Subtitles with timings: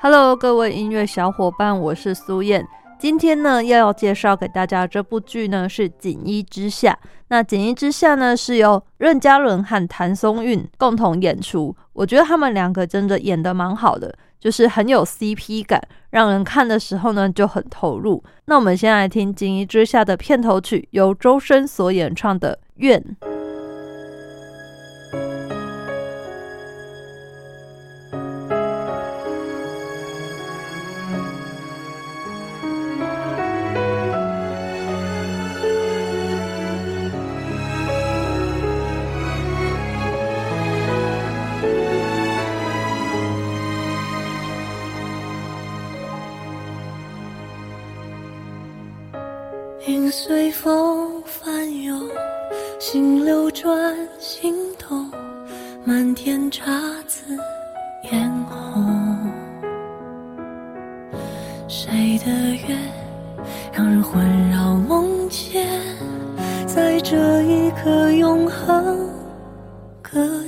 [0.00, 2.64] Hello，各位音乐小伙伴，我是苏燕。
[3.00, 6.96] 今天呢，要要介绍给大家这部剧呢是《锦衣之下》。
[7.30, 11.74] 那《锦衣之下》呢是由任嘉伦和谭松韵共同演出。
[11.94, 18.22] 我觉得他们两个真的演的蛮好的，就是很有 CP 感，让人看的时候呢就很投入。
[18.44, 23.04] 那我们先来听《锦衣之下》的片头曲，由周深所演唱的《愿》。
[61.68, 62.32] 谁的
[62.66, 62.78] 愿，
[63.74, 65.68] 让人魂绕梦牵，
[66.66, 69.06] 在这一刻永恒
[70.00, 70.47] 搁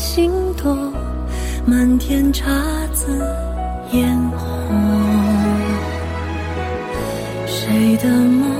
[0.00, 0.74] 心朵，
[1.66, 2.42] 满天姹
[2.94, 3.22] 紫
[3.92, 4.40] 嫣红。
[7.46, 8.59] 谁的梦？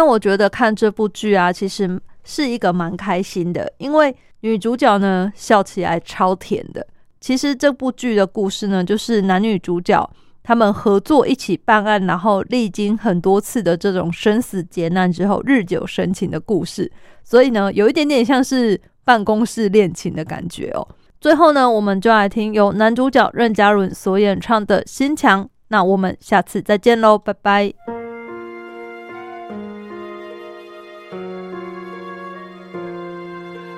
[0.00, 6.86] 那我觉得看这部剧啊其实是一个蛮开心的因为女主角呢笑起来超甜的。
[7.20, 10.10] 其实这部剧的故事呢就是男女主角
[10.42, 16.90] 他们合作一起办案然后历经很多次的这种生死劫难之后日久生情的故事。
[17.22, 20.86] 所以呢有一点点像是办公室恋情的感觉哦。
[21.20, 25.44] 最后呢，我们就来听由男主角任嘉伦所演唱的《心墙》。
[25.66, 27.74] 那我们下次再见喽，拜拜。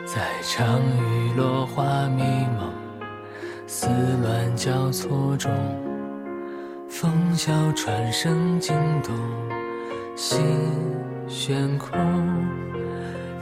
[0.05, 2.23] 在长雨落花迷
[2.59, 2.71] 蒙、
[3.67, 3.89] 丝
[4.23, 5.51] 乱交错中，
[6.91, 9.15] 风萧传声惊动
[10.15, 10.43] 心
[11.27, 11.99] 悬空，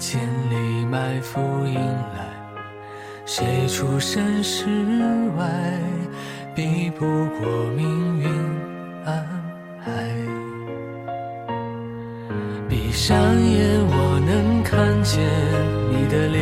[0.00, 0.18] 千
[0.48, 2.24] 里埋伏迎来，
[3.26, 4.64] 谁出身世
[5.36, 5.46] 外，
[6.54, 8.26] 避不过命运
[9.04, 9.28] 安
[9.84, 9.92] 排。
[12.66, 15.22] 闭上眼，我能看见
[15.90, 16.40] 你的脸；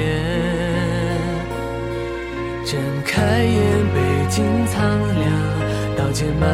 [2.64, 3.58] 睁开眼，
[3.92, 3.98] 北
[4.30, 4.80] 京苍
[5.18, 5.26] 凉，
[5.96, 6.46] 刀剑漫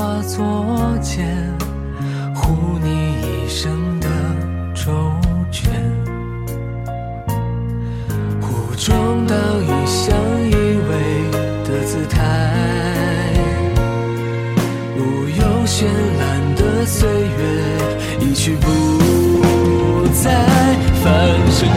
[0.00, 0.42] 化作
[1.02, 1.26] 茧，
[2.34, 2.88] 护你
[3.20, 4.08] 一生的
[4.74, 4.90] 周
[5.52, 5.70] 全。
[8.40, 10.16] 湖中倒影相
[10.48, 10.54] 依
[10.88, 11.30] 偎
[11.68, 12.18] 的姿态，
[14.96, 15.84] 无忧绚
[16.18, 17.42] 烂的岁月
[18.20, 20.30] 一去不再。
[21.04, 21.10] 凡
[21.58, 21.68] 尘